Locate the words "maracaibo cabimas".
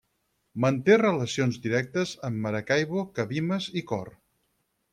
2.47-3.69